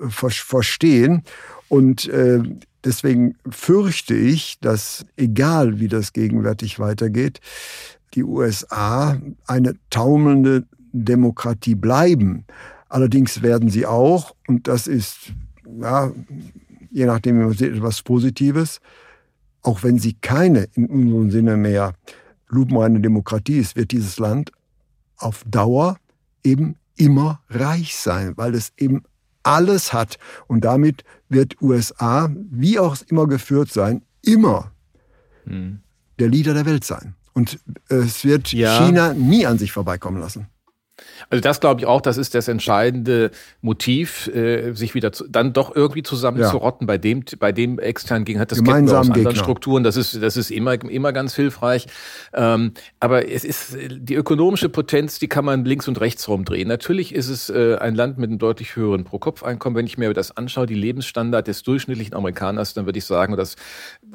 [0.01, 1.23] äh, ver verstehen.
[1.69, 2.41] Und äh,
[2.85, 7.41] deswegen fürchte ich, dass egal wie das gegenwärtig weitergeht,
[8.15, 12.47] die USA eine taumelnde Demokratie bleiben.
[12.89, 15.33] Allerdings werden sie auch, und das ist,
[15.79, 16.11] ja,
[16.91, 18.81] je nachdem, wie man sieht, etwas Positives,
[19.63, 21.93] auch wenn sie keine in unserem Sinne mehr
[22.49, 24.53] lupenreine Demokratie ist, wird dieses Land
[25.17, 25.99] auf Dauer
[26.43, 29.03] eben immer reich sein, weil es eben
[29.43, 30.19] alles hat.
[30.47, 34.73] Und damit wird USA, wie auch immer geführt sein, immer
[35.45, 35.81] hm.
[36.19, 37.15] der Leader der Welt sein.
[37.33, 38.85] Und es wird ja.
[38.85, 40.49] China nie an sich vorbeikommen lassen.
[41.31, 43.31] Also das glaube ich auch, das ist das entscheidende
[43.61, 46.87] Motiv, äh, sich wieder zu, dann doch irgendwie zusammenzurotten.
[46.87, 46.95] Ja.
[46.95, 49.43] Bei dem, bei dem externen Gegner das Gemeinsam kennen wir aus anderen Gegner.
[49.43, 49.85] Strukturen.
[49.85, 51.87] Das ist, das ist immer, immer ganz hilfreich.
[52.35, 56.69] Ähm, aber es ist die ökonomische Potenz, die kann man links und rechts rumdrehen.
[56.69, 59.77] Natürlich ist es äh, ein Land mit einem deutlich höheren Pro-Kopf-Einkommen.
[59.77, 63.39] Wenn ich mir das anschaue, die Lebensstandard des durchschnittlichen Amerikaners, dann würde ich sagen, und
[63.39, 63.57] das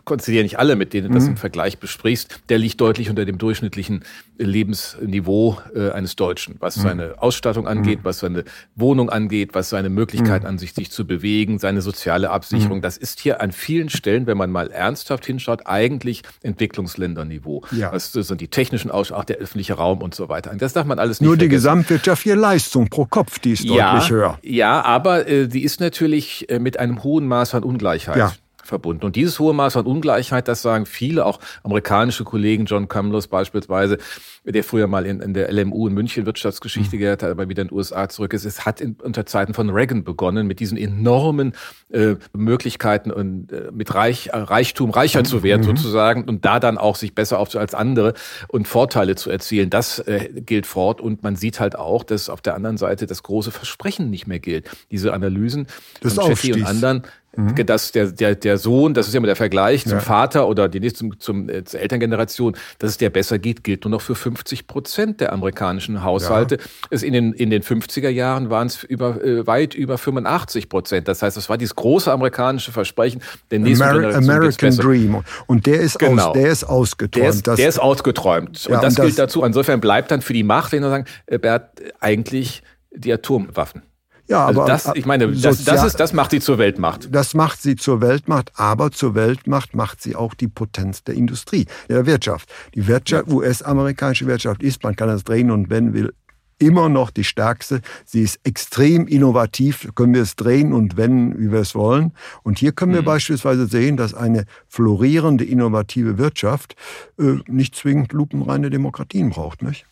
[0.06, 1.16] konzidieren nicht alle, mit denen du mhm.
[1.16, 4.04] das im Vergleich besprichst, der liegt deutlich unter dem durchschnittlichen
[4.38, 8.06] Lebensniveau äh, eines Deutschen, was mhm seine Ausstattung angeht, mhm.
[8.06, 8.44] was seine
[8.76, 10.50] Wohnung angeht, was seine Möglichkeit mhm.
[10.50, 12.78] an sich, sich zu bewegen, seine soziale Absicherung.
[12.78, 12.82] Mhm.
[12.82, 17.64] Das ist hier an vielen Stellen, wenn man mal ernsthaft hinschaut, eigentlich Entwicklungsländerniveau.
[17.72, 17.92] Ja.
[17.92, 20.54] Das sind die technischen auch der öffentliche Raum und so weiter.
[20.56, 21.50] Das darf man alles nicht Nur vergessen.
[21.50, 24.38] die gesamtwirtschaftliche Leistung pro Kopf, die ist ja, deutlich höher.
[24.44, 28.18] Ja, aber äh, die ist natürlich äh, mit einem hohen Maß an Ungleichheit.
[28.18, 28.34] Ja
[28.64, 29.06] verbunden.
[29.06, 33.98] Und dieses hohe Maß an Ungleichheit, das sagen viele, auch amerikanische Kollegen, John Cumlos beispielsweise,
[34.46, 37.00] der früher mal in, in der LMU in München Wirtschaftsgeschichte mhm.
[37.00, 38.46] gelehrt hat, aber wieder in den USA zurück ist.
[38.46, 41.54] Es hat in, unter Zeiten von Reagan begonnen, mit diesen enormen
[41.90, 45.26] äh, Möglichkeiten und äh, mit Reich, äh, Reichtum reicher mhm.
[45.26, 45.78] zu werden mhm.
[45.78, 48.14] sozusagen und da dann auch sich besser auf als andere
[48.48, 49.70] und Vorteile zu erzielen.
[49.70, 53.24] Das äh, gilt fort und man sieht halt auch, dass auf der anderen Seite das
[53.24, 54.70] große Versprechen nicht mehr gilt.
[54.92, 55.68] Diese Analysen
[56.02, 57.04] das von Chetty und anderen
[57.36, 57.66] Mhm.
[57.66, 60.00] Dass der, der, der Sohn, das ist ja immer der Vergleich zum ja.
[60.00, 63.84] Vater oder die nächste zum, zum, äh, zur Elterngeneration, dass es der besser geht, gilt
[63.86, 66.58] nur noch für 50 Prozent der amerikanischen Haushalte.
[66.58, 66.64] Ja.
[66.92, 71.08] Es in, den, in den 50er Jahren waren es über, äh, weit über 85 Prozent.
[71.08, 74.30] Das heißt, das war dieses große amerikanische Versprechen der nächsten Ameri Generation.
[74.30, 75.24] American Dream.
[75.48, 76.28] Und der ist, genau.
[76.28, 77.24] aus, der ist ausgeträumt.
[77.24, 78.66] Der ist, der ist ausgeträumt.
[78.66, 79.44] Ja, und das und gilt dazu.
[79.44, 83.82] Insofern bleibt dann für die Macht, wenn wir sagen, äh, Bert, eigentlich die Atomwaffen.
[84.28, 87.10] Ja, also aber das, ich meine, das, das, ist, das macht sie zur Weltmacht.
[87.12, 91.66] Das macht sie zur Weltmacht, aber zur Weltmacht macht sie auch die Potenz der Industrie,
[91.90, 92.50] der Wirtschaft.
[92.74, 93.28] Die Wirtschaft.
[93.28, 96.14] US-amerikanische Wirtschaft ist, man kann das drehen und wenden will,
[96.58, 97.82] immer noch die stärkste.
[98.06, 102.14] Sie ist extrem innovativ, können wir es drehen und wenden, wie wir es wollen.
[102.44, 103.06] Und hier können wir mhm.
[103.06, 106.76] beispielsweise sehen, dass eine florierende, innovative Wirtschaft
[107.20, 109.62] äh, nicht zwingend lupenreine Demokratien braucht.
[109.62, 109.86] Nicht?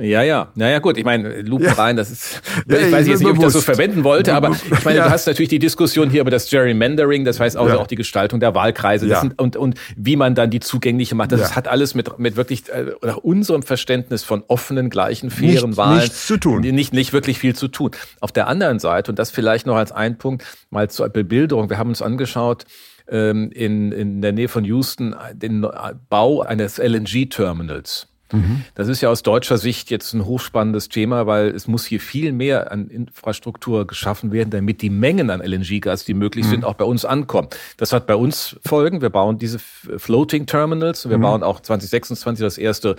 [0.00, 0.48] Ja, ja.
[0.54, 0.96] Naja, gut.
[0.96, 2.02] Ich meine, Lupenrein, ja.
[2.02, 4.84] das ist, ja, ich weiß jetzt nicht, ob ich das so verwenden wollte, aber ich
[4.84, 5.04] meine, ja.
[5.04, 8.40] du hast natürlich die Diskussion hier über das Gerrymandering, das heißt also auch die Gestaltung
[8.40, 11.32] der Wahlkreise das sind, und, und wie man dann die zugängliche macht.
[11.32, 15.76] Das hat alles mit, mit wirklich, äh, nach unserem Verständnis von offenen, gleichen, fairen nicht,
[15.76, 16.00] Wahlen.
[16.00, 16.60] Nichts zu tun.
[16.60, 17.90] Nicht, nicht wirklich viel zu tun.
[18.20, 21.70] Auf der anderen Seite, und das vielleicht noch als ein Punkt, mal zur Bebilderung.
[21.70, 22.64] Wir haben uns angeschaut,
[23.08, 25.66] ähm, in, in der Nähe von Houston, den
[26.08, 28.09] Bau eines LNG-Terminals.
[28.32, 28.64] Mhm.
[28.74, 32.32] Das ist ja aus deutscher Sicht jetzt ein hochspannendes Thema, weil es muss hier viel
[32.32, 36.50] mehr an Infrastruktur geschaffen werden, damit die Mengen an LNG-Gas, die möglich mhm.
[36.50, 37.48] sind, auch bei uns ankommen.
[37.76, 39.00] Das hat bei uns Folgen.
[39.00, 41.08] Wir bauen diese Floating Terminals.
[41.08, 41.22] Wir mhm.
[41.22, 42.96] bauen auch 2026 das erste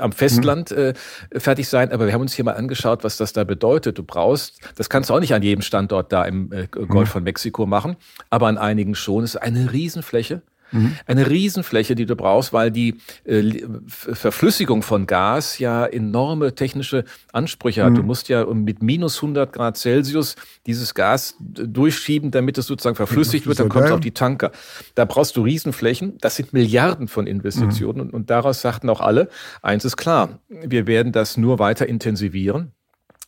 [0.00, 0.94] am Festland mhm.
[1.30, 1.92] äh, fertig sein.
[1.92, 3.98] Aber wir haben uns hier mal angeschaut, was das da bedeutet.
[3.98, 7.12] Du brauchst, das kannst du auch nicht an jedem Standort da im äh, Golf mhm.
[7.12, 7.96] von Mexiko machen,
[8.30, 9.24] aber an einigen schon.
[9.24, 10.42] Es ist eine Riesenfläche.
[10.72, 10.96] Mhm.
[11.06, 17.84] Eine Riesenfläche, die du brauchst, weil die äh, Verflüssigung von Gas ja enorme technische Ansprüche
[17.84, 17.92] hat.
[17.92, 17.96] Mhm.
[17.96, 23.46] Du musst ja mit minus 100 Grad Celsius dieses Gas durchschieben, damit es sozusagen verflüssigt
[23.46, 24.52] wird, dann kommt es auf die Tanker.
[24.94, 26.18] Da brauchst du Riesenflächen.
[26.20, 27.98] Das sind Milliarden von Investitionen.
[27.98, 28.02] Mhm.
[28.02, 29.28] Und, und daraus sagten auch alle,
[29.62, 32.72] eins ist klar, wir werden das nur weiter intensivieren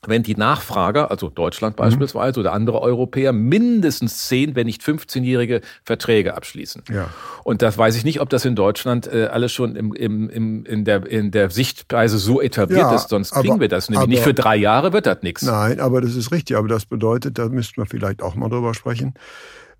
[0.06, 1.82] wenn die Nachfrager, also Deutschland mhm.
[1.82, 6.84] beispielsweise oder andere Europäer, mindestens 10, wenn nicht 15-jährige Verträge abschließen.
[6.90, 7.08] Ja.
[7.44, 10.64] Und das weiß ich nicht, ob das in Deutschland äh, alles schon im, im, im,
[10.64, 14.02] in, der, in der Sichtweise so etabliert ja, ist, sonst kriegen aber, wir das nämlich
[14.02, 14.22] aber, nicht.
[14.22, 15.42] Für drei Jahre wird das nichts.
[15.42, 16.56] Nein, aber das ist richtig.
[16.56, 19.14] Aber das bedeutet, da müssten wir vielleicht auch mal drüber sprechen.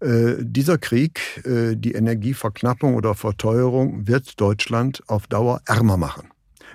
[0.01, 6.31] Äh, dieser Krieg, äh, die Energieverknappung oder Verteuerung, wird Deutschland auf Dauer ärmer machen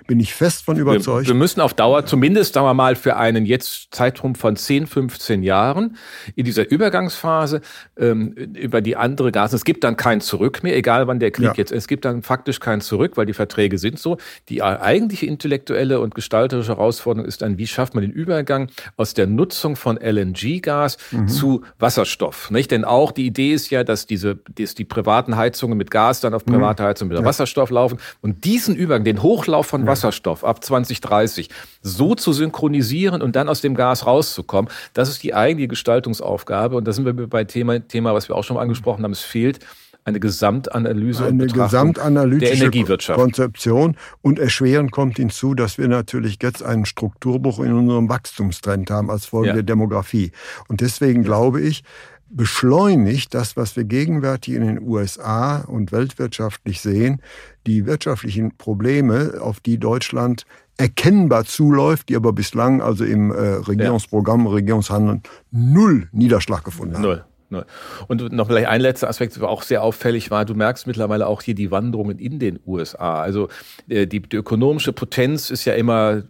[0.06, 1.26] bin ich fest von überzeugt.
[1.26, 4.86] Wir, wir, müssen auf Dauer zumindest, sagen wir mal, für einen jetzt Zeitraum von 10,
[4.86, 5.96] 15 Jahren
[6.34, 7.60] in dieser Übergangsphase
[7.96, 9.52] ähm, über die andere Gas.
[9.52, 11.54] Es gibt dann kein Zurück mehr, egal wann der Krieg ja.
[11.56, 11.86] jetzt ist.
[11.86, 14.18] Es gibt dann faktisch kein Zurück, weil die Verträge sind so.
[14.48, 19.28] Die eigentliche intellektuelle und gestalterische Herausforderung ist dann, wie schafft man den Übergang aus der
[19.28, 21.28] Nutzung von LNG-Gas mhm.
[21.28, 22.50] zu Wasserstoff?
[22.50, 22.72] Nicht?
[22.72, 26.34] Denn auch die Idee ist ja, dass diese, dass die privaten Heizungen mit Gas dann
[26.34, 26.54] auf mhm.
[26.54, 27.24] private Heizungen mit ja.
[27.24, 27.98] Wasserstoff laufen.
[28.20, 31.48] Und diesen Übergang, den Hochlauf von Wasserstoff ab 2030
[31.82, 36.76] so zu synchronisieren und dann aus dem Gas rauszukommen, das ist die eigentliche Gestaltungsaufgabe.
[36.76, 39.22] Und da sind wir bei Thema, Thema was wir auch schon mal angesprochen haben, es
[39.22, 39.60] fehlt
[40.06, 43.18] eine Gesamtanalyse eine und gesamtanalytische der Energiewirtschaft.
[43.18, 49.10] Konzeption und erschwerend kommt hinzu, dass wir natürlich jetzt einen Strukturbruch in unserem Wachstumstrend haben
[49.10, 49.54] als Folge ja.
[49.54, 50.30] der Demografie.
[50.68, 51.82] Und deswegen glaube ich,
[52.28, 57.22] beschleunigt das, was wir gegenwärtig in den USA und weltwirtschaftlich sehen,
[57.66, 60.44] die wirtschaftlichen Probleme, auf die Deutschland
[60.76, 67.02] erkennbar zuläuft, die aber bislang also im äh, Regierungsprogramm, Regierungshandeln null Niederschlag gefunden haben.
[67.02, 67.24] Null.
[68.08, 71.42] Und noch vielleicht ein letzter Aspekt, der auch sehr auffällig war, du merkst mittlerweile auch
[71.42, 73.20] hier die Wanderungen in den USA.
[73.20, 73.48] Also
[73.88, 76.24] äh, die, die ökonomische Potenz ist ja immer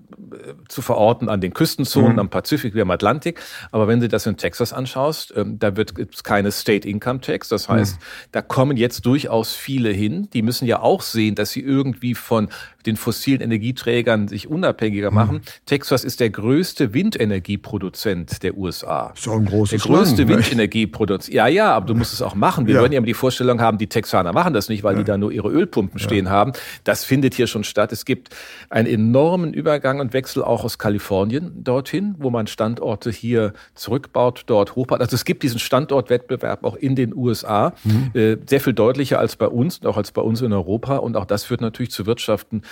[0.69, 2.19] zu verorten an den Küstenzonen, mhm.
[2.19, 3.41] am Pazifik wie am Atlantik.
[3.71, 7.49] Aber wenn du das in Texas anschaust, ähm, da wird es keine State Income Tax.
[7.49, 8.05] Das heißt, mhm.
[8.33, 10.29] da kommen jetzt durchaus viele hin.
[10.33, 12.49] Die müssen ja auch sehen, dass sie irgendwie von
[12.87, 15.15] den fossilen Energieträgern sich unabhängiger mhm.
[15.15, 15.41] machen.
[15.67, 19.13] Texas ist der größte Windenergieproduzent der USA.
[19.17, 21.35] So ein großes Der größte Land, Windenergieproduzent.
[21.35, 22.67] Ja, ja, aber du musst es auch machen.
[22.67, 22.81] Wir ja.
[22.81, 24.99] würden ja immer die Vorstellung haben, die Texaner machen das nicht, weil ja.
[24.99, 26.05] die da nur ihre Ölpumpen ja.
[26.05, 26.53] stehen haben.
[26.85, 27.93] Das findet hier schon statt.
[27.93, 28.35] Es gibt
[28.71, 34.77] einen enormen Übergang und Wechsel auch aus Kalifornien dorthin, wo man Standorte hier zurückbaut, dort
[34.77, 35.01] hochbaut.
[35.01, 38.11] Also es gibt diesen Standortwettbewerb auch in den USA, mhm.
[38.15, 40.97] äh, sehr viel deutlicher als bei uns und auch als bei uns in Europa.
[40.97, 42.07] Und auch das führt natürlich zu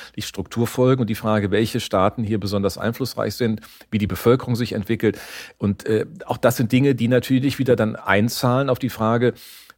[0.04, 4.72] wirtschaftlich Strukturfolgen und die Frage, welche Staaten hier besonders einflussreich sind, wie die Bevölkerung sich
[4.72, 5.18] entwickelt.
[5.58, 9.34] Und äh, auch das sind Dinge, die natürlich wieder dann einzahlen auf die Frage,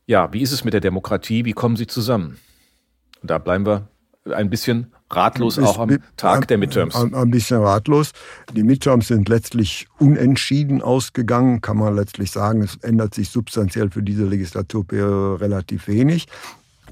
[0.07, 2.39] ja, wie ist es mit der Demokratie, wie kommen sie zusammen?
[3.23, 3.89] Und da bleiben wir
[4.33, 6.97] ein bisschen ratlos auch am Tag der Midterms.
[6.97, 8.11] Ein, bisschen ratlos.
[8.53, 12.63] Die Midterms sind letztlich unentschieden ausgegangen, kann man letztlich sagen.
[12.63, 16.27] Es ändert sich substanziell für diese Legislaturperiode relativ wenig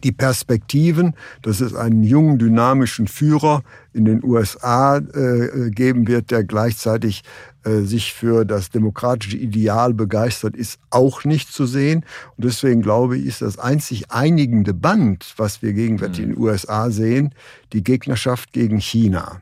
[0.05, 3.63] die Perspektiven, dass es einen jungen, dynamischen Führer
[3.93, 7.23] in den USA äh, geben wird, der gleichzeitig
[7.65, 12.05] äh, sich für das demokratische Ideal begeistert, ist auch nicht zu sehen.
[12.37, 16.25] Und deswegen glaube ich, ist das einzig einigende Band, was wir gegenwärtig mhm.
[16.25, 17.35] in den USA sehen,
[17.73, 19.41] die Gegnerschaft gegen China.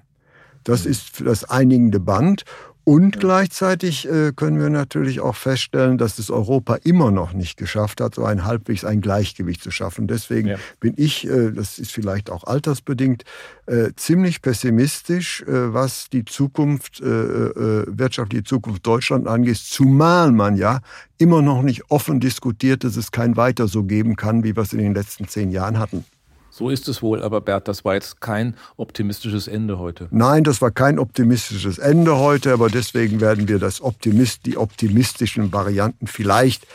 [0.64, 0.90] Das mhm.
[0.92, 2.44] ist das einigende Band.
[2.84, 8.00] Und gleichzeitig äh, können wir natürlich auch feststellen, dass es Europa immer noch nicht geschafft
[8.00, 10.08] hat, so ein halbwegs ein Gleichgewicht zu schaffen.
[10.08, 10.56] Deswegen ja.
[10.80, 13.22] bin ich, äh, das ist vielleicht auch altersbedingt,
[13.66, 20.56] äh, ziemlich pessimistisch, äh, was die Zukunft, äh, äh, wirtschaftliche Zukunft Deutschland angeht, zumal man
[20.56, 20.80] ja
[21.18, 24.72] immer noch nicht offen diskutiert, dass es kein Weiter so geben kann, wie wir es
[24.72, 26.04] in den letzten zehn Jahren hatten.
[26.54, 30.08] So ist es wohl, aber Bert, das war jetzt kein optimistisches Ende heute.
[30.10, 35.50] Nein, das war kein optimistisches Ende heute, aber deswegen werden wir das Optimist, die optimistischen
[35.50, 36.66] Varianten vielleicht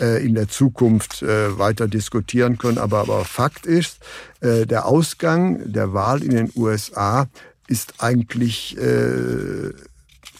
[0.00, 2.78] äh, in der Zukunft äh, weiter diskutieren können.
[2.78, 4.00] Aber, aber Fakt ist,
[4.40, 7.28] äh, der Ausgang der Wahl in den USA
[7.68, 9.70] ist eigentlich äh,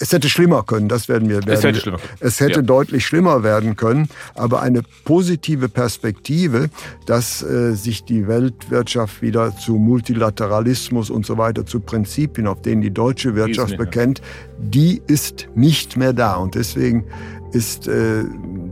[0.00, 1.50] es hätte schlimmer können, das werden wir werden.
[1.50, 1.98] Es hätte, schlimmer.
[2.20, 2.62] Es hätte ja.
[2.62, 6.70] deutlich schlimmer werden können, aber eine positive Perspektive,
[7.04, 12.80] dass äh, sich die Weltwirtschaft wieder zu Multilateralismus und so weiter, zu Prinzipien, auf denen
[12.80, 14.22] die deutsche Wirtschaft die bekennt,
[14.58, 16.36] die ist nicht mehr da.
[16.36, 17.04] Und deswegen
[17.52, 18.24] ist äh,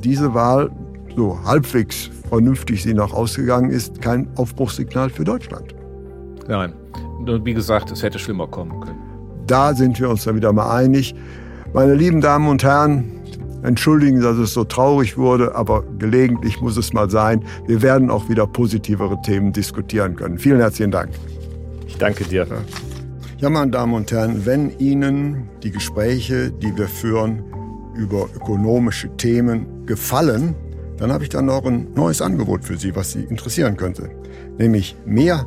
[0.02, 0.70] diese Wahl,
[1.14, 5.74] so halbwegs vernünftig sie noch ausgegangen ist, kein Aufbruchssignal für Deutschland.
[6.48, 6.72] Nein.
[7.44, 9.07] Wie gesagt, es hätte schlimmer kommen können.
[9.48, 11.14] Da sind wir uns dann wieder mal einig.
[11.72, 13.18] Meine lieben Damen und Herren,
[13.62, 17.44] entschuldigen, dass es so traurig wurde, aber gelegentlich muss es mal sein.
[17.66, 20.38] Wir werden auch wieder positivere Themen diskutieren können.
[20.38, 21.10] Vielen herzlichen Dank.
[21.86, 22.46] Ich danke dir.
[23.38, 27.42] Ja, meine Damen und Herren, wenn Ihnen die Gespräche, die wir führen
[27.96, 30.54] über ökonomische Themen gefallen,
[30.98, 34.10] dann habe ich dann noch ein neues Angebot für Sie, was Sie interessieren könnte.
[34.58, 35.46] Nämlich mehr